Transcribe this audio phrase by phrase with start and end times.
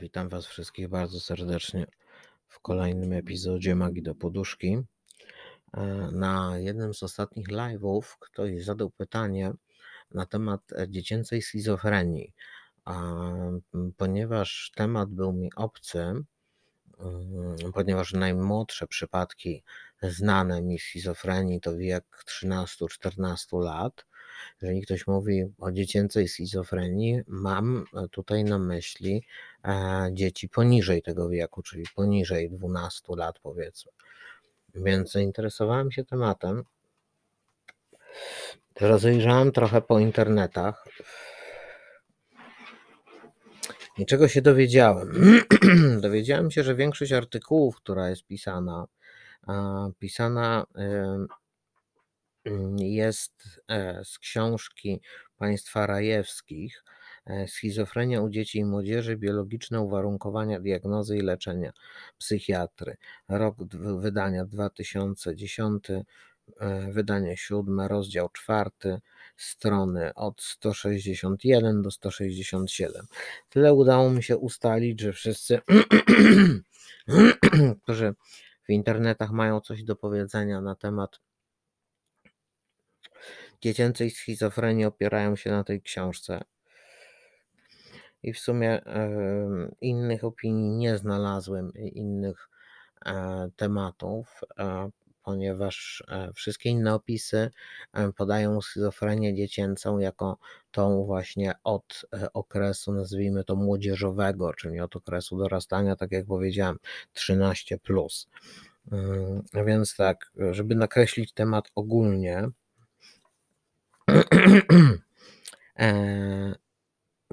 [0.00, 1.86] Witam Was wszystkich bardzo serdecznie
[2.48, 4.78] w kolejnym epizodzie Magii do Poduszki.
[5.74, 9.52] E, Na jednym z ostatnich live'ów ktoś zadał pytanie
[10.10, 12.32] na temat e, dziecięcej schizofrenii.
[13.96, 16.14] Ponieważ temat był mi obcy,
[17.74, 19.62] ponieważ najmłodsze przypadki
[20.02, 24.06] znane mi schizofrenii to wiek 13-14 lat,
[24.62, 29.22] jeżeli ktoś mówi o dziecięcej schizofrenii, mam e, tutaj na myśli
[29.64, 33.92] e, dzieci poniżej tego wieku, czyli poniżej 12 lat, powiedzmy.
[34.74, 36.62] Więc zainteresowałem się tematem.
[38.80, 40.84] Rozejrzałem trochę po internetach.
[43.98, 45.12] I czego się dowiedziałem?
[46.00, 48.86] dowiedziałem się, że większość artykułów, która jest pisana,
[49.46, 50.66] a, pisana
[52.78, 55.00] jest e, z książki
[55.36, 56.84] państwa Rajewskich
[57.26, 61.72] e, Schizofrenia u dzieci i młodzieży, biologiczne uwarunkowania diagnozy i leczenia
[62.18, 62.96] psychiatry.
[63.28, 63.56] Rok
[64.00, 66.02] wydania 2010, e,
[66.92, 68.70] wydanie 7, rozdział 4,
[69.36, 73.06] strony od 161 do 167.
[73.50, 75.60] Tyle udało mi się ustalić, że wszyscy,
[77.82, 78.14] którzy
[78.68, 81.20] w internetach mają coś do powiedzenia na temat
[83.64, 86.44] dziecięcej schizofrenii opierają się na tej książce.
[88.22, 88.82] I w sumie
[89.80, 92.48] innych opinii nie znalazłem, innych
[93.06, 94.90] e, tematów, e,
[95.22, 97.50] ponieważ e, wszystkie inne opisy
[98.16, 100.38] podają schizofrenię dziecięcą jako
[100.70, 106.78] tą właśnie od okresu, nazwijmy to młodzieżowego, czyli od okresu dorastania, tak jak powiedziałem,
[107.12, 107.78] 13.
[107.78, 108.28] Plus.
[108.92, 112.48] Mm, Więc tak, żeby nakreślić temat ogólnie,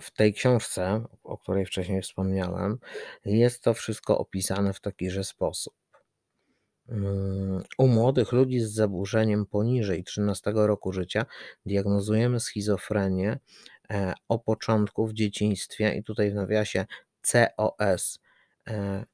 [0.02, 2.80] w tej książce, o której wcześniej wspomniałem,
[3.26, 5.74] jest to wszystko opisane w takiże sposób.
[6.90, 11.26] Mm, U młodych ludzi z zaburzeniem poniżej 13 roku życia
[11.66, 13.40] diagnozujemy schizofrenię
[13.90, 16.86] e, o początku w dzieciństwie i tutaj w nawiasie
[17.22, 18.20] COS
[18.68, 19.06] e,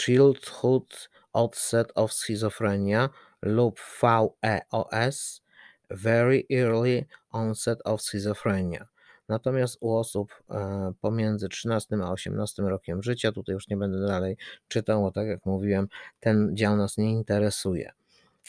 [0.00, 3.10] Childhood Onset of Schizophrenia
[3.42, 5.45] lub VEOS
[5.90, 8.86] Very Early Onset of Schizophrenia.
[9.28, 14.36] Natomiast u osób e, pomiędzy 13 a 18 rokiem życia, tutaj już nie będę dalej
[14.68, 15.88] czytał, bo tak jak mówiłem,
[16.20, 17.92] ten dział nas nie interesuje.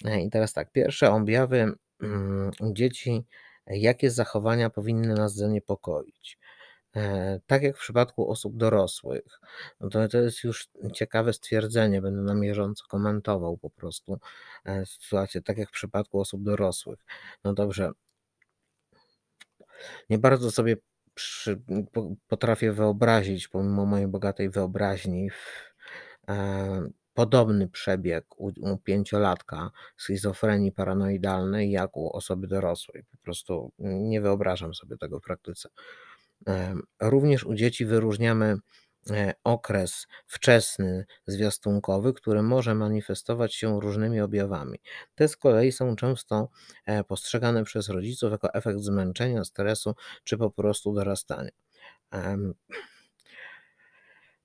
[0.05, 3.25] E, I teraz tak, pierwsze objawy mm, u dzieci,
[3.67, 6.37] jakie zachowania powinny nas zaniepokoić?
[6.95, 9.39] E, Tak jak w przypadku osób dorosłych,
[9.79, 14.19] no to, to jest już ciekawe stwierdzenie, będę na bieżąco komentował po prostu
[14.65, 16.99] e, sytuację, tak jak w przypadku osób dorosłych.
[17.43, 17.91] No dobrze,
[20.09, 20.77] nie bardzo sobie
[21.13, 21.61] przy,
[21.91, 25.73] po, potrafię wyobrazić, pomimo mojej bogatej wyobraźni, w,
[26.29, 33.03] e, podobny przebieg u, u pięciolatka schizofrenii paranoidalnej jak u osoby dorosłej.
[33.11, 35.69] Po prostu nie wyobrażam sobie tego w praktyce.
[37.01, 38.57] Również u dzieci wyróżniamy
[39.11, 44.79] e, okres wczesny zwiastunkowy, który może manifestować się różnymi objawami.
[45.15, 46.49] Te z kolei są często
[46.85, 51.51] e, postrzegane przez rodziców jako efekt zmęczenia, stresu czy po prostu dorastania.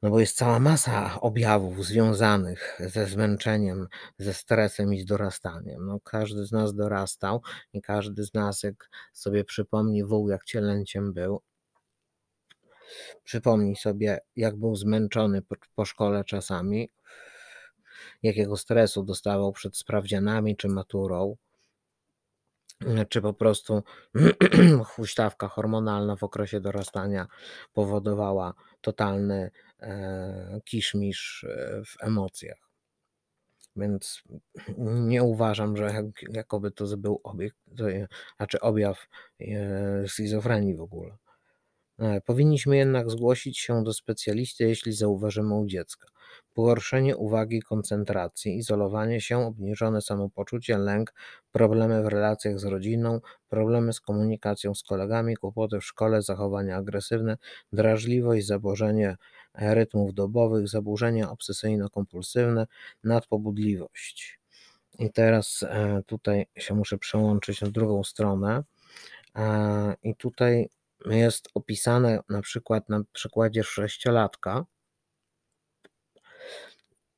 [0.03, 3.89] No bo jest cała masa objawów związanych ze zmęczeniem,
[4.19, 5.87] ze stresem i z dorastaniem.
[5.87, 7.43] No, każdy z nas dorastał
[7.73, 11.43] i każdy z nas, jak sobie przypomni wół, jak cielęciem był,
[13.25, 16.89] Przypomnij sobie, jak był zmęczony po, po szkole czasami,
[18.23, 21.37] jakiego stresu dostawał przed sprawdzianami czy maturą,
[23.09, 23.83] czy po prostu
[24.95, 27.27] huśtawka hormonalna w okresie dorastania
[27.73, 32.73] powodowała totalny e, kiszmisz e, w emocjach.
[33.77, 34.23] Więc
[34.79, 37.85] nie uważam, że jak, jakoby to był obiekt, to,
[38.37, 39.09] znaczy objaw
[39.41, 41.17] e, schizofrenii w ogóle.
[42.03, 46.09] E, Powinniśmy jednak zgłosić się do specjalisty, jeśli zauważymy u dziecka
[46.55, 51.15] pogorszenie uwagi, koncentracji, izolowanie się, obniżone samopoczucie, lęk,
[51.53, 57.37] problemy w relacjach z rodziną, problemy z komunikacją z kolegami, kłopoty w szkole, zachowania agresywne,
[57.73, 59.17] drażliwość, zaburzenie
[59.55, 62.67] e, rytmów dobowych, zaburzenia obsesyjno-kompulsywne,
[63.05, 64.41] nadpobudliwość.
[64.99, 68.63] I teraz e, tutaj się muszę przełączyć na drugą stronę.
[70.03, 70.69] I tutaj
[71.07, 74.65] jest opisane na przykład na przykładzie sześciolatka,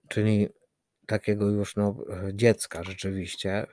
[0.08, 0.48] czyli
[1.06, 1.96] takiego już no,
[2.32, 3.66] dziecka rzeczywiście,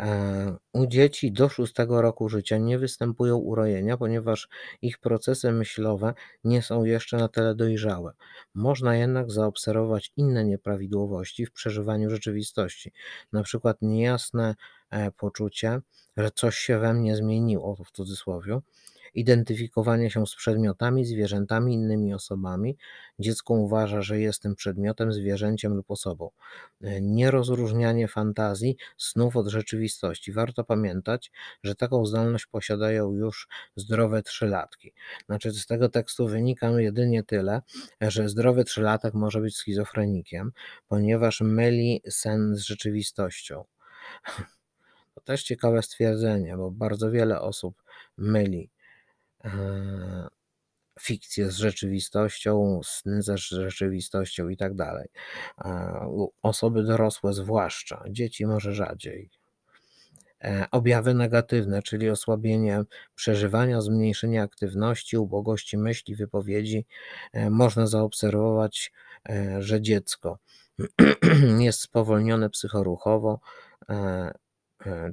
[0.00, 4.48] E, u dzieci do 6 roku życia nie występują urojenia, ponieważ
[4.82, 8.12] ich procesy myślowe nie są jeszcze na tyle dojrzałe.
[8.54, 12.92] Można jednak zaobserwować inne nieprawidłowości w przeżywaniu rzeczywistości,
[13.32, 14.54] na przykład niejasne
[15.16, 15.80] poczucie,
[16.16, 18.60] że coś się we mnie zmieniło, w cudzysłowie,
[19.14, 22.76] identyfikowanie się z przedmiotami, zwierzętami, innymi osobami.
[23.18, 26.30] Dziecko uważa, że jest tym przedmiotem, zwierzęciem lub osobą.
[26.80, 30.32] E, nierozróżnianie fantazji, snów od rzeczywistości.
[30.32, 34.92] Warto pamiętać, że taką zdolność posiadają już zdrowe trzylatki.
[35.26, 37.62] Znaczy, z tego tekstu wynika jedynie tyle,
[38.00, 40.52] że zdrowy trzylatek może być schizofrenikiem,
[40.88, 43.64] ponieważ myli sen z rzeczywistością.
[45.14, 47.82] To też ciekawe stwierdzenie, bo bardzo wiele osób
[48.16, 48.70] myli
[49.44, 50.28] E,
[51.00, 55.08] fikcję z rzeczywistością, sny z rzeczywistością i tak dalej.
[55.58, 59.30] E, osoby dorosłe zwłaszcza, dzieci może rzadziej.
[60.44, 62.82] E, objawy negatywne, czyli osłabienie
[63.14, 66.86] przeżywania, zmniejszenie aktywności, ubogości myśli, wypowiedzi,
[67.50, 68.92] można zaobserwować,
[69.58, 70.38] że dziecko
[71.58, 73.40] jest spowolnione psychoruchowo,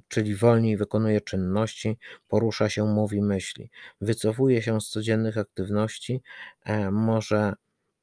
[0.08, 3.70] czyli wolniej wykonuje czynności, porusza się, mówi, myśli,
[4.02, 6.22] wycofuje się z codziennych aktywności,
[6.66, 7.54] e, może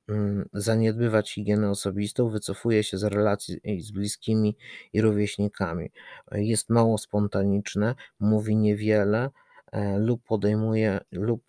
[0.09, 4.57] mm, zaniedbywać higienę osobistą, wycofuje się z relacji z bliskimi
[4.93, 5.91] i rówieśnikami,
[6.33, 9.31] jest mało spontaniczne, mówi niewiele
[9.73, 11.43] e, lub podejmuje lub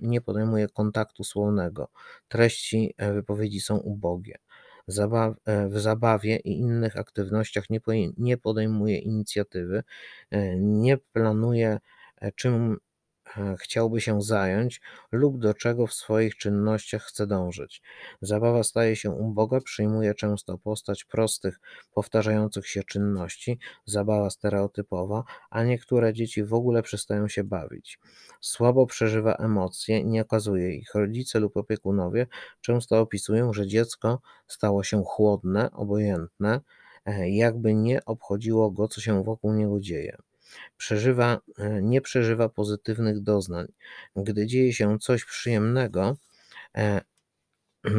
[0.00, 1.88] nie podejmuje kontaktu słownego.
[2.28, 4.38] Treści wypowiedzi są ubogie.
[4.88, 7.64] E, w zabawie i innych aktywnościach
[8.18, 9.82] nie podejmuje inicjatywy,
[10.30, 11.78] e, nie planuje,
[12.20, 12.76] e, czym
[13.58, 14.80] chciałby się zająć
[15.12, 17.82] lub do czego w swoich czynnościach chce dążyć.
[18.20, 21.60] Zabawa staje się uboga, przyjmuje często postać prostych,
[21.94, 27.98] powtarzających się czynności, zabawa stereotypowa, a niektóre dzieci w ogóle przestają się bawić.
[28.40, 30.94] Słabo przeżywa emocje, nie okazuje ich.
[30.94, 32.26] Rodzice lub opiekunowie
[32.60, 36.60] często opisują, że dziecko stało się chłodne, obojętne,
[37.04, 40.16] e, jakby nie obchodziło go, co się wokół niego dzieje
[40.76, 43.66] przeżywa, e, nie przeżywa pozytywnych doznań.
[44.16, 46.16] Gdy dzieje się coś przyjemnego,
[46.76, 47.00] e,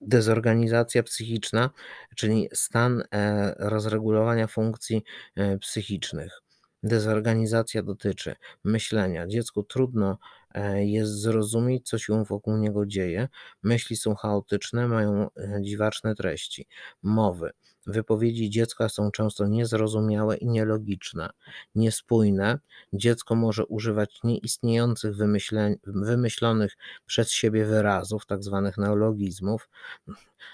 [0.00, 1.70] dezorganizacja psychiczna,
[2.16, 5.04] czyli stan e, rozregulowania funkcji
[5.60, 6.40] psychicznych.
[6.82, 8.34] Dezorganizacja dotyczy
[8.64, 9.26] myślenia.
[9.26, 10.18] Dziecku trudno
[10.74, 13.28] jest zrozumieć, co się wokół niego dzieje.
[13.62, 15.28] Myśli są chaotyczne, mają
[15.60, 16.66] dziwaczne treści.
[17.02, 17.50] Mowy.
[17.86, 21.30] Wypowiedzi dziecka są często niezrozumiałe i nielogiczne,
[21.74, 22.58] niespójne.
[22.92, 25.16] Dziecko może używać nieistniejących
[25.84, 29.68] wymyślonych przez siebie wyrazów, tak zwanych neologizmów.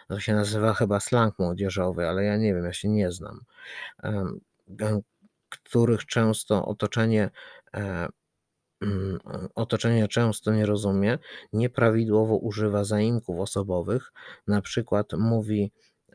[0.09, 3.41] To się nazywa chyba slang młodzieżowy, ale ja nie wiem, ja się nie znam.
[5.49, 7.31] Których często otoczenie
[7.75, 8.09] e,
[8.83, 9.19] mm,
[9.55, 11.19] otoczenie często nie rozumie,
[11.53, 14.13] nieprawidłowo używa zaimków osobowych,
[14.47, 15.73] na przykład mówi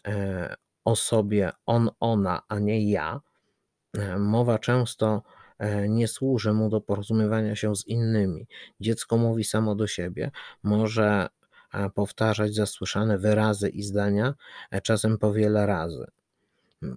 [0.07, 0.55] e,
[0.85, 3.21] o sobie on, ona, a nie ja,
[3.97, 5.23] e, mowa często
[5.59, 8.47] e, nie służy mu do porozumiewania się z innymi.
[8.79, 10.31] Dziecko mówi samo do siebie,
[10.63, 11.27] może
[11.73, 14.33] e, powtarzać zasłyszane wyrazy i zdania,
[14.83, 16.05] czasem po wiele razy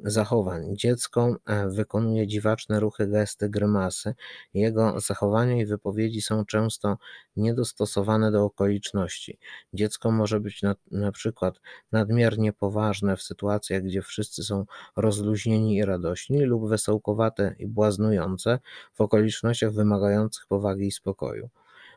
[0.05, 0.76] zachowań.
[0.76, 4.14] Dziecko e, wykonuje dziwaczne ruchy, gesty, grymasy.
[4.55, 6.99] Jego zachowania i wypowiedzi są często
[7.37, 9.38] niedostosowane do okoliczności.
[9.73, 11.61] Dziecko może być na, na przykład
[11.93, 18.59] nadmiernie poważne w sytuacjach, gdzie wszyscy są rozluźnieni i radośni, lub wesołkowate i błaznujące
[18.95, 21.50] w okolicznościach wymagających powagi i spokoju.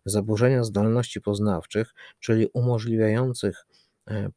[0.06, 3.66] Zaburzenia zdolności poznawczych, czyli umożliwiających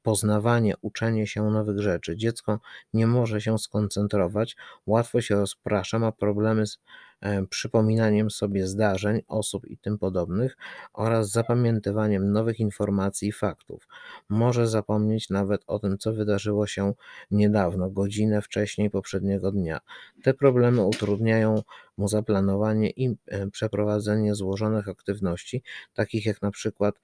[0.03, 2.17] poznawanie, uczenie się nowych rzeczy.
[2.17, 2.61] Dziecko
[2.95, 6.79] nie może się skoncentrować, łatwo się rozprasza, ma problemy z
[7.21, 10.57] e, przypominaniem sobie zdarzeń, osób i tym podobnych
[10.93, 13.89] oraz zapamiętywaniem nowych informacji i faktów.
[14.29, 16.95] Może zapomnieć nawet o tym, co wydarzyło się
[17.31, 19.81] niedawno, godzinę wcześniej poprzedniego dnia.
[20.23, 21.63] Te problemy utrudniają
[21.97, 25.63] mu zaplanowanie i e, przeprowadzenie złożonych aktywności,
[25.95, 27.01] takich jak na przykład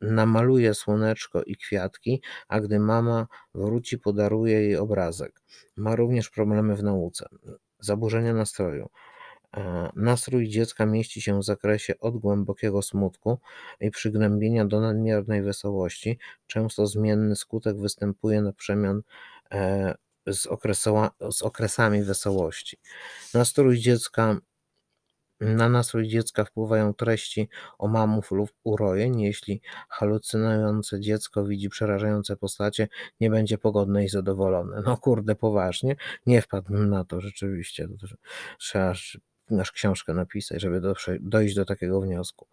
[0.00, 5.42] namaluje słoneczko i kwiatki, a gdy mama wróci, podaruje jej obrazek.
[5.76, 7.26] Ma również problemy w nauce.
[7.80, 8.88] Zaburzenia nastroju.
[9.56, 13.38] E, nastrój dziecka mieści się w zakresie od głębokiego smutku
[13.80, 16.18] i przygnębienia do nadmiernej wesołości.
[16.46, 19.02] Często zmienny skutek występuje na przemian
[19.52, 19.94] e,
[20.26, 20.48] z,
[21.30, 22.78] z okresami wesołości.
[23.34, 24.36] Nastrój dziecka
[25.40, 29.20] Na nastrój dziecka wpływają treści omamów lub urojeń.
[29.20, 32.88] Jeśli halucynujące dziecko widzi przerażające postacie,
[33.20, 34.82] nie będzie pogodne i zadowolone.
[34.84, 37.88] No kurde, poważnie, nie wpadłem na to rzeczywiście.
[38.58, 38.94] Trzeba
[39.60, 40.80] aż książkę napisać, żeby
[41.20, 42.46] dojść do takiego wniosku.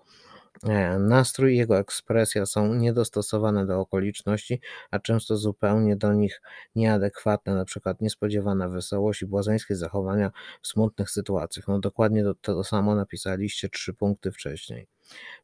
[0.63, 6.41] E, nastrój i jego ekspresja są niedostosowane do okoliczności, a często zupełnie do nich
[6.75, 10.31] nieadekwatne, na przykład niespodziewana wesołość i błazeńskie zachowania
[10.62, 11.67] w smutnych sytuacjach.
[11.67, 14.88] No dokładnie to, to samo napisaliście trzy punkty wcześniej.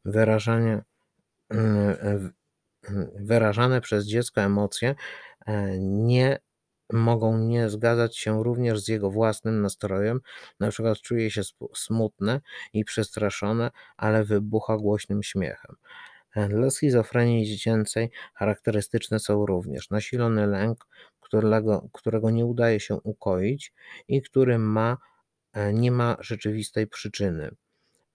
[0.04, 0.82] Wyrażanie,
[1.50, 2.32] mm,
[3.14, 4.94] wyrażane przez dziecko emocje
[5.46, 6.38] e, nie
[6.92, 10.20] mogą nie zgadzać się również z jego własnym nastrojem,
[10.60, 11.42] na przykład czuje się
[11.74, 12.40] smutne
[12.72, 15.76] i przestraszone, ale wybucha głośnym śmiechem.
[16.36, 20.86] Dla schizofrenii dziecięcej charakterystyczne są również nasilony lęk,
[21.20, 23.72] którego, którego nie udaje się ukoić
[24.08, 24.96] i który ma,
[25.52, 27.50] e, nie ma rzeczywistej przyczyny.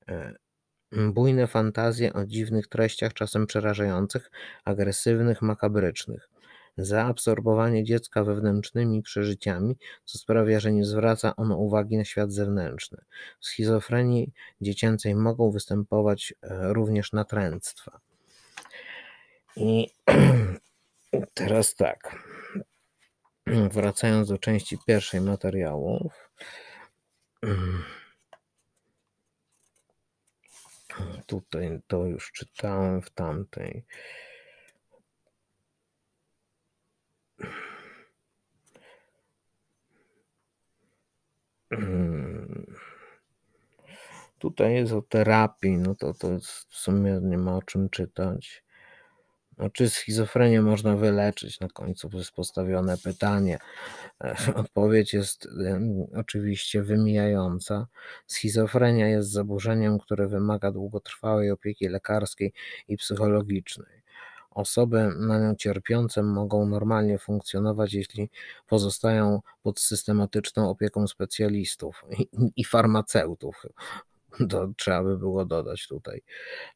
[0.10, 0.34] E,
[0.91, 4.32] bujne fantazje o dziwnych treściach, czasem przerażających,
[4.65, 6.29] agresywnych, makabrycznych
[6.77, 12.98] zaabsorbowanie dziecka wewnętrznymi przeżyciami, co sprawia, że nie zwraca ono uwagi na świat zewnętrzny.
[13.39, 18.00] W schizofrenii dziecięcej mogą występować e, również natręctwa.
[19.55, 19.88] I
[21.34, 22.15] teraz tak.
[23.74, 26.13] Wracając do części pierwszej materiałów.
[31.27, 33.86] Tutaj to już czytałem w tamtej.
[41.75, 42.65] Hmm.
[44.39, 48.65] Tutaj jest o terapii, no to, to jest w sumie nie ma o czym czytać.
[49.58, 51.60] No, czy schizofrenię można wyleczyć?
[51.60, 53.58] Na końcu jest postawione pytanie.
[54.55, 55.48] Odpowiedź jest
[56.15, 57.88] oczywiście wymijająca.
[58.27, 62.53] Schizofrenia jest zaburzeniem, które wymaga długotrwałej opieki lekarskiej
[62.88, 64.04] i psychologicznej.
[64.55, 68.29] Osoby na nią cierpiące mogą normalnie funkcjonować, jeśli
[68.67, 73.65] pozostają pod systematyczną opieką specjalistów i, i farmaceutów.
[74.49, 76.21] To trzeba by było dodać tutaj.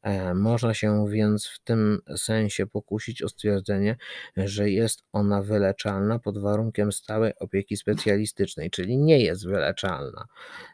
[0.02, 3.96] E, można się więc w tym sensie pokusić o stwierdzenie,
[4.36, 10.24] że jest ona wyleczalna pod warunkiem stałej opieki specjalistycznej, czyli nie jest wyleczalna.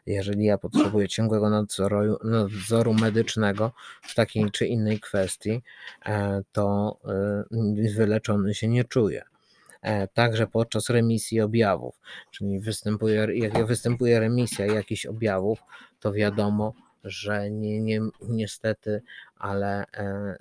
[0.05, 5.61] Jeżeli ja potrzebuję ciągłego nadzoru, nadzoru medycznego w takiej czy innej kwestii,
[6.05, 7.43] e, to e,
[7.95, 9.23] wyleczony się nie czuję
[10.13, 11.99] także podczas remisji objawów.
[12.31, 15.59] Czyli występuje, jak występuje remisja jakichś objawów,
[15.99, 19.01] to wiadomo, że nie, nie, niestety,
[19.35, 20.37] ale e,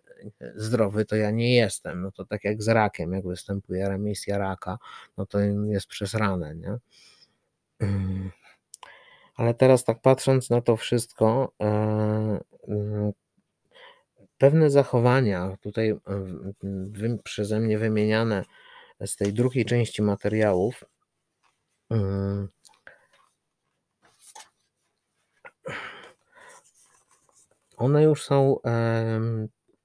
[0.54, 2.02] zdrowy to ja nie jestem.
[2.02, 4.78] No to tak jak z rakiem, jak występuje remisja raka,
[5.16, 5.38] no to
[5.70, 6.78] jest przez ranę, nie?
[9.36, 11.66] Ale teraz tak patrząc na to wszystko, e,
[12.68, 13.12] mm,
[14.38, 15.96] pewne zachowania tutaj
[17.24, 18.44] przeze mnie wymieniane
[19.06, 20.84] z tej drugiej części materiałów,
[21.90, 22.48] mm,
[27.76, 28.56] One już są,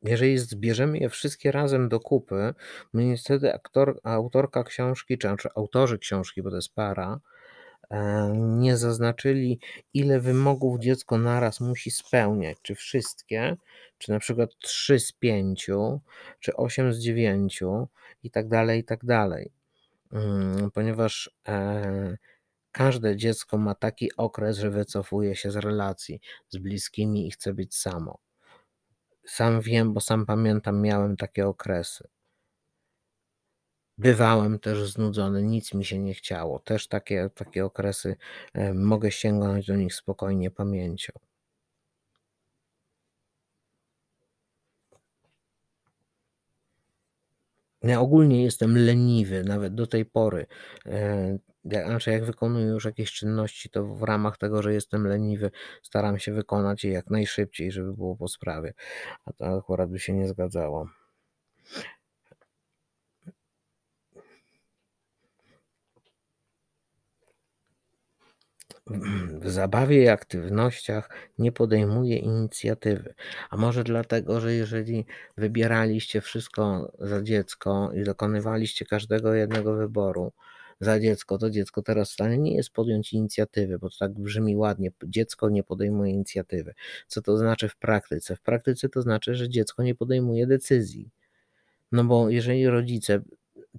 [0.04, 2.54] jeżeli zbierzemy je wszystkie razem do kupy,
[2.94, 7.20] no niestety aktor, autorka książki, czy, czy autorzy książki, bo to jest para,
[8.36, 9.60] nie zaznaczyli,
[9.94, 13.58] ile wymogów dziecko naraz musi spełniać, czy wszystkie,
[13.98, 15.70] czy na przykład 3 z 5,
[16.40, 17.64] czy 8 z 9
[18.24, 19.52] i tak dalej, i tak dalej.
[20.12, 22.18] Mm, ponieważ e,
[22.72, 27.76] Każde dziecko ma taki okres, że wycofuje się z relacji z bliskimi i chce być
[27.76, 28.20] samo.
[29.26, 32.08] Sam wiem, bo sam pamiętam, miałem takie okresy.
[33.98, 36.60] Bywałem też znudzony, nic mi się nie chciało.
[36.60, 38.16] Też takie, takie okresy
[38.54, 41.14] e, mogę sięgnąć do nich spokojnie pamięcią.
[47.84, 50.46] Ja ogólnie jestem leniwy, nawet do tej pory.
[50.86, 55.52] E, znaczy, jak wykonuję już jakieś czynności, to w ramach tego, że jestem leniwy,
[55.84, 58.74] staram się wykonać je jak najszybciej, żeby było po sprawie.
[59.26, 60.90] A to akurat by się nie zgadzało.
[69.40, 73.14] W zabawie i aktywnościach nie podejmuje inicjatywy.
[73.50, 75.06] A może dlatego, że jeżeli
[75.38, 80.32] wybieraliście wszystko za dziecko i dokonywaliście każdego jednego wyboru
[80.80, 84.56] za dziecko, to dziecko teraz w stanie nie jest podjąć inicjatywy, bo to tak brzmi
[84.56, 84.92] ładnie.
[85.04, 86.74] Dziecko nie podejmuje inicjatywy.
[87.08, 88.36] Co to znaczy w praktyce?
[88.36, 91.10] W praktyce to znaczy, że dziecko nie podejmuje decyzji.
[91.92, 93.22] No bo jeżeli rodzice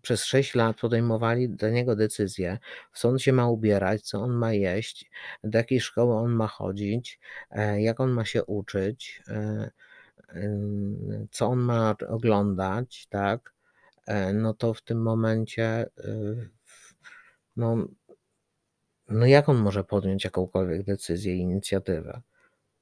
[0.03, 2.59] przez 6 lat podejmowali dla niego decyzje,
[2.93, 5.11] w co on się ma ubierać, co on ma jeść,
[5.45, 9.71] do jakiej szkoły on ma chodzić, e, jak on ma się uczyć, e,
[11.31, 13.55] co on ma oglądać, tak,
[14.35, 15.87] no to w tym momencie
[17.57, 17.77] no,
[19.09, 22.21] no jak on może podjąć jakąkolwiek decyzję i inicjatywę,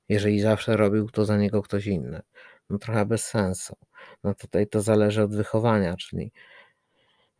[0.08, 2.22] jeżeli zawsze robił to za niego ktoś inny?
[2.70, 3.76] No trochę bez sensu.
[4.24, 6.32] No tutaj to zależy od wychowania, czyli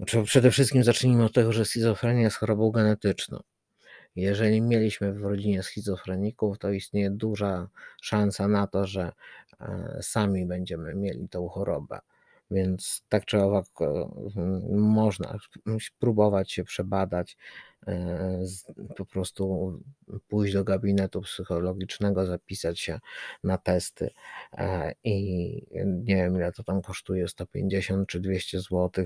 [0.00, 3.40] znaczy przede wszystkim zacznijmy od tego, że schizofrenia jest chorobą genetyczną.
[4.16, 7.68] Jeżeli mieliśmy w rodzinie schizofreników, to istnieje duża
[8.02, 9.12] szansa na to, że
[9.60, 11.98] e, sami będziemy mieli tą chorobę.
[12.50, 14.10] Więc tak czy owak e,
[14.70, 15.38] można
[15.98, 17.36] próbować się przebadać,
[17.86, 18.44] e,
[18.96, 19.72] po prostu
[20.28, 23.00] pójść do gabinetu psychologicznego, zapisać się
[23.44, 24.10] na testy
[24.52, 25.52] e, i
[25.84, 29.04] nie wiem ile to tam kosztuje, 150 czy 200 zł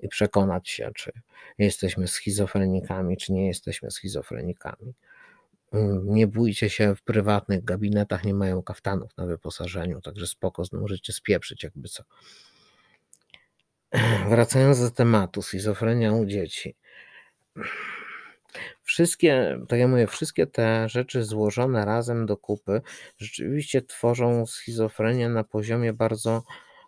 [0.00, 1.12] i przekonać się, czy
[1.58, 4.94] jesteśmy schizofrenikami, czy nie jesteśmy schizofrenikami.
[5.72, 11.12] Mm, nie bójcie się, w prywatnych gabinetach nie mają kaftanów na wyposażeniu, także spoko, możecie
[11.12, 12.02] spieprzyć jakby co.
[14.28, 16.76] Wracając do tematu, schizofrenia u dzieci.
[18.82, 22.80] Wszystkie, tak jak mówię, wszystkie te rzeczy złożone razem do kupy
[23.18, 26.42] rzeczywiście tworzą schizofrenię na poziomie bardzo,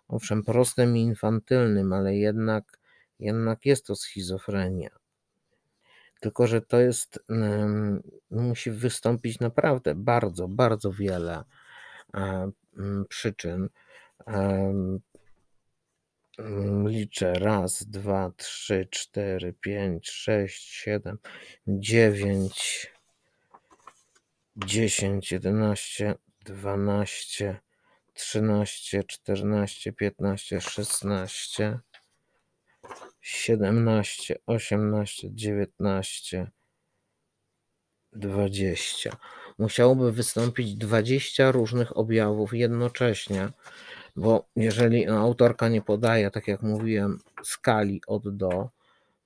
[0.07, 2.79] owszem, prostym i infantylnym, ale jednak,
[3.19, 4.89] jednak jest to schizofrenia.
[6.19, 11.43] Tylko, że to jest, um, musi wystąpić naprawdę bardzo, bardzo wiele
[12.13, 13.69] um, przyczyn.
[14.27, 14.99] Um,
[16.85, 21.17] liczę raz, dwa, trzy, cztery, pięć, sześć, siedem,
[21.67, 22.87] dziewięć,
[24.55, 26.15] dziesięć, jedenaście,
[26.45, 27.59] dwanaście,
[28.13, 31.79] trzynaście, czternaście, piętnaście, szesnaście,
[33.21, 36.51] siedemnaście, osiemnaście, dziewiętnaście,
[38.13, 39.17] dwadzieścia.
[39.57, 43.49] Musiałoby wystąpić dwadzieścia różnych objawów jednocześnie
[44.15, 48.69] bo jeżeli autorka nie podaje, tak jak mówiłem, skali od do,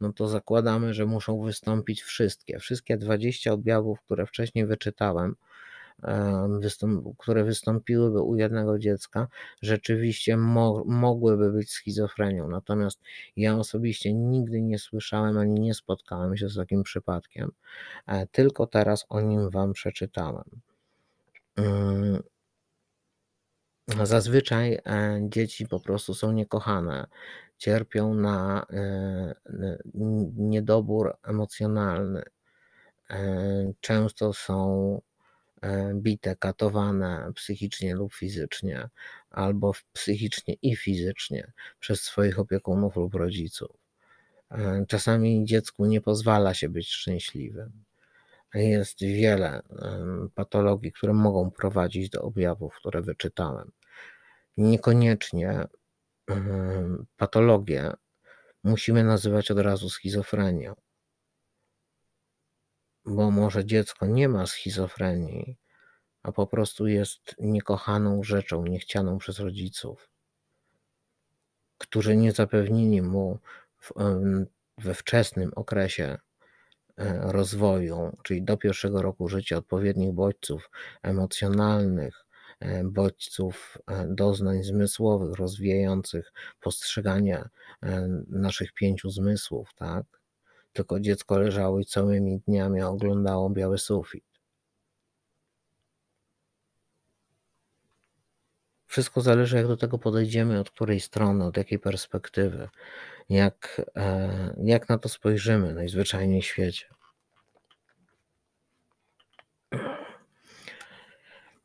[0.02, 2.60] no to zakładamy, że muszą wystąpić wszystkie.
[2.60, 5.36] Wszystkie 20 objawów, które wcześniej wyczytałem,
[7.18, 9.28] które wystąpiłyby u jednego dziecka,
[9.62, 12.50] rzeczywiście mo mogłyby być schizofrenią.
[12.50, 13.00] Natomiast
[13.36, 17.52] ja osobiście nigdy nie słyszałem ani nie spotkałem się z takim przypadkiem,
[18.08, 20.46] e, tylko teraz o nim Wam przeczytałem.
[23.94, 27.08] Mm, Zazwyczaj e, dzieci po prostu są niekochane,
[27.58, 29.36] cierpią na e,
[30.38, 32.24] niedobór emocjonalny.
[33.10, 35.02] E, często są
[35.94, 38.90] bite, katowane psychicznie lub fizycznie,
[39.30, 43.78] albo psychicznie i fizycznie przez swoich opiekunów lub rodziców.
[44.88, 47.72] Czasami dziecku nie pozwala się być szczęśliwym.
[48.54, 49.62] Jest wiele
[50.36, 53.72] patologii, które mogą prowadzić do objawów, które wyczytałem
[54.60, 55.68] niekoniecznie
[57.18, 57.94] patologię
[58.64, 60.76] musimy nazywać od razu schizofrenią.
[63.06, 65.58] Bo może dziecko nie ma schizofrenii,
[66.24, 70.10] a po prostu jest niekochaną rzeczą, niechcianą przez rodziców,
[71.78, 73.40] którzy nie zapewnili mu
[73.78, 73.92] w,
[74.78, 76.18] we wczesnym okresie
[76.98, 80.70] e, rozwoju, czyli do pierwszego roku życia, odpowiednich bodźców
[81.04, 82.26] emocjonalnych,
[82.84, 87.50] bodźców, e, doznań zmysłowych rozwijających postrzeganie
[87.84, 90.06] e, naszych pięciu zmysłów, tak?
[90.74, 94.26] Tylko dziecko leżało i całymi dniami oglądało biały sufit.
[98.88, 102.70] Wszystko zależy, jak do tego podejdziemy, od której strony, od jakiej perspektywy,
[103.30, 103.82] jak,
[104.64, 106.99] jak na to spojrzymy najzwyczajniej w świecie.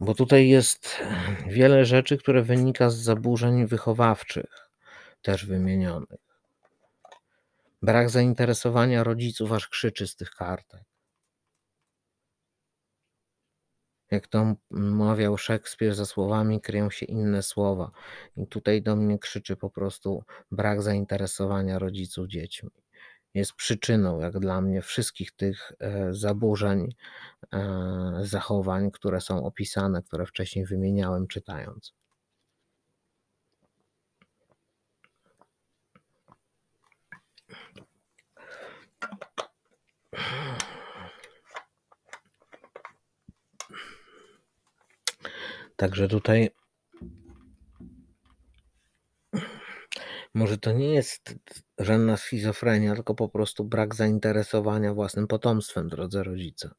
[0.00, 1.02] Bo tutaj jest
[1.46, 4.70] wiele rzeczy, które wynika z zaburzeń wychowawczych,
[5.22, 6.20] też wymienionych.
[7.82, 10.82] Brak zainteresowania rodziców aż krzyczy z tych kartek.
[14.10, 17.90] Jak to mawiał Szekspir, za słowami kryją się inne słowa.
[18.36, 22.83] I tutaj do mnie krzyczy po prostu brak zainteresowania rodziców dziećmi
[23.34, 26.94] jest przyczyną, jak dla mnie, wszystkich tych e, zaburzeń,
[27.52, 31.94] e, zachowań, które są opisane, które wcześniej wymieniałem, czytając.
[45.76, 46.50] Także tutaj
[50.34, 51.34] Może to nie jest
[51.78, 56.70] żadna schizofrenia, tylko po prostu brak zainteresowania własnym potomstwem, drodzy rodzice.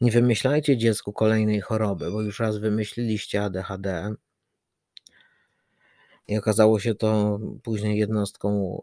[0.00, 4.14] Nie wymyślajcie dziecku kolejnej choroby, bo już raz wymyśliliście ADHD
[6.28, 8.80] i okazało się to później jednostką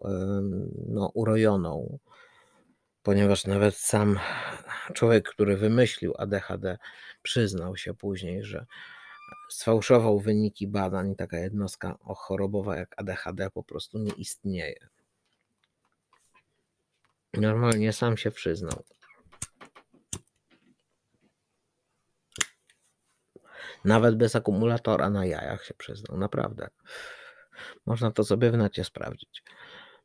[0.87, 1.99] no, urojoną,
[3.03, 4.19] ponieważ nawet sam
[4.93, 6.77] człowiek, który wymyślił ADHD,
[7.21, 8.65] przyznał się później, że
[9.49, 14.87] sfałszował wyniki badań taka jednostka chorobowa jak ADHD po prostu nie istnieje.
[17.33, 18.83] Normalnie sam się przyznał.
[23.85, 26.67] Nawet bez akumulatora na jajach się przyznał, naprawdę.
[27.85, 29.43] Można to sobie w necie sprawdzić.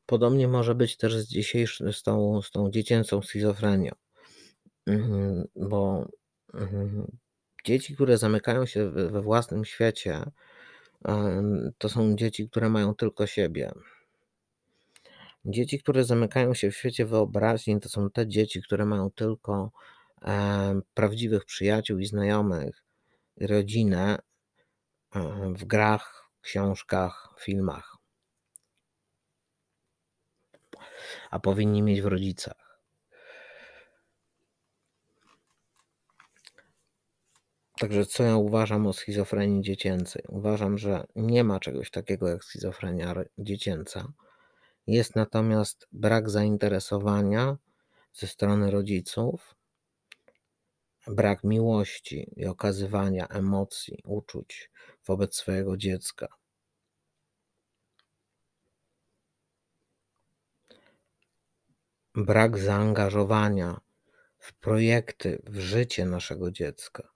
[0.06, 3.92] Podobnie może być też z dzisiejszą, z tą, z tą dziecięcą schizofrenią,
[4.86, 6.08] mhm, bo
[6.54, 7.06] mhm,
[7.64, 10.30] dzieci, które zamykają się we własnym świecie,
[11.78, 13.72] to są dzieci, które mają tylko siebie.
[15.44, 19.70] Dzieci, które zamykają się w świecie wyobraźni, to są te dzieci, które mają tylko
[20.94, 22.82] prawdziwych przyjaciół i znajomych,
[23.40, 24.18] rodzinę
[25.56, 27.96] w grach, książkach, filmach.
[31.30, 32.61] A powinni mieć w rodzicach.
[37.82, 40.22] Także co ja uważam o schizofrenii dziecięcej?
[40.28, 44.12] Uważam, że nie ma czegoś takiego jak schizofrenia dziecięca.
[44.86, 47.56] Jest natomiast brak zainteresowania
[48.14, 49.54] ze strony rodziców,
[51.06, 54.70] brak miłości i okazywania emocji, uczuć
[55.06, 56.28] wobec swojego dziecka.
[62.14, 63.80] Brak zaangażowania
[64.38, 67.11] w projekty, w życie naszego dziecka.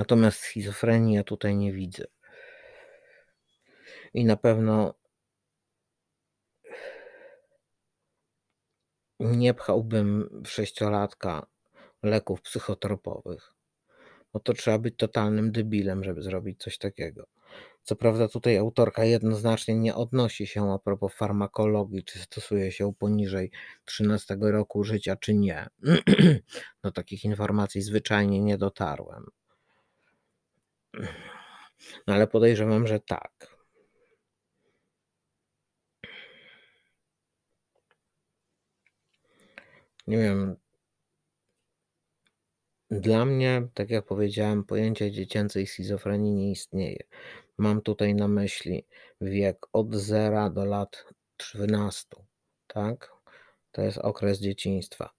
[0.00, 2.04] Natomiast schizofrenii ja tutaj nie widzę.
[4.14, 4.94] I na pewno
[9.20, 11.46] nie pchałbym w sześciolatka
[12.02, 13.54] leków psychotropowych,
[14.32, 17.26] bo to trzeba być totalnym debilem, żeby zrobić coś takiego.
[17.82, 23.50] Co prawda tutaj autorka jednoznacznie nie odnosi się a propos farmakologii, czy stosuje się poniżej
[23.84, 25.66] 13 roku życia, czy nie.
[26.82, 29.26] Do takich informacji zwyczajnie nie dotarłem.
[32.06, 33.60] No ale podejrzewam, że tak.
[40.06, 40.56] Nie wiem.
[42.90, 47.02] Dla mnie, tak jak powiedziałem, pojęcie dziecięcej schizofrenii nie istnieje.
[47.58, 48.86] Mam tutaj na myśli
[49.20, 51.04] wiek od 0 do lat
[51.36, 52.06] 13,
[52.66, 53.12] tak?
[53.72, 55.10] To jest okres dzieciństwa.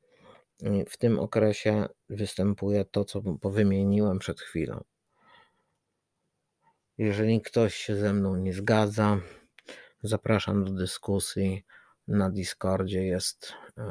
[0.89, 4.83] W tym okresie występuje to, co wymieniłem przed chwilą.
[7.01, 9.19] Jeżeli ktoś się ze mną nie zgadza,
[10.03, 11.65] zapraszam do dyskusji.
[12.07, 13.83] Na Discordzie jest e,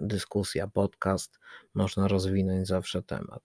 [0.00, 1.38] dyskusja, podcast.
[1.74, 3.42] Można rozwinąć zawsze temat.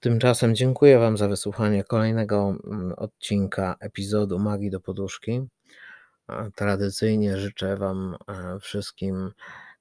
[0.00, 5.40] Tymczasem dziękuję Wam za wysłuchanie kolejnego mm, odcinka epizodu Magii do Poduszki.
[6.54, 9.32] Tradycyjnie życzę Wam e, wszystkim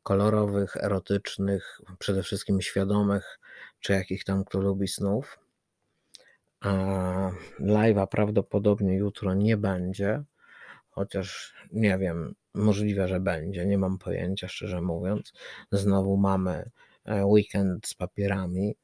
[0.03, 3.39] kolorowych, erotycznych, przede wszystkim świadomych,
[3.79, 5.39] czy jakich tam kto lubi snów.
[7.59, 10.23] Live'a prawdopodobnie jutro nie będzie,
[10.89, 15.33] chociaż nie wiem, możliwe, że będzie, nie mam pojęcia, szczerze mówiąc.
[15.71, 16.69] Znowu mamy
[17.05, 18.75] e, weekend z papierami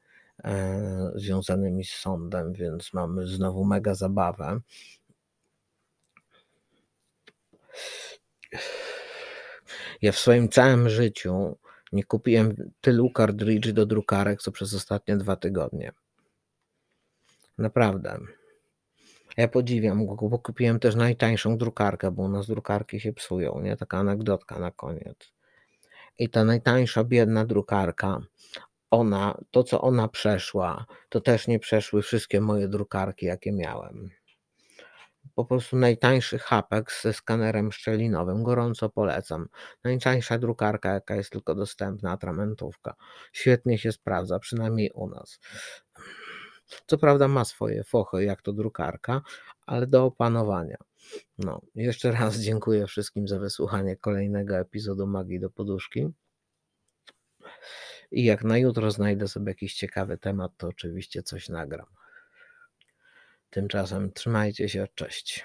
[0.44, 4.60] e, związanymi z sądem, więc mamy znowu mega zabawę.
[10.02, 11.56] Ja w swoim całym życiu
[11.92, 15.92] nie kupiłem tylu kartridży do drukarek, co przez ostatnie dwa tygodnie.
[17.58, 18.18] Naprawdę.
[19.36, 23.76] Ja podziwiam go, bo kupiłem też najtańszą drukarkę, bo u nas drukarki się psują, nie?
[23.76, 25.32] Taka anegdotka na koniec.
[26.18, 28.20] I ta najtańsza, biedna drukarka,
[28.90, 34.10] ona, to co ona przeszła, to też nie przeszły wszystkie moje drukarki, jakie miałem.
[35.34, 39.48] Po prostu najtańszy Hapex ze skanerem szczelinowym, gorąco polecam.
[39.84, 42.94] Najtańsza drukarka, jaka jest tylko dostępna, atramentówka.
[43.32, 45.40] Świetnie się sprawdza, przynajmniej u nas.
[46.86, 49.22] Co prawda ma swoje fochy, jak to drukarka,
[49.66, 50.76] ale do opanowania.
[51.38, 56.08] No, jeszcze raz dziękuję wszystkim za wysłuchanie kolejnego epizodu Magii do Poduszki.
[58.10, 61.86] I jak na jutro znajdę sobie jakiś ciekawy temat, to oczywiście coś nagram.
[63.50, 65.44] Tymczasem trzymajcie się, cześć.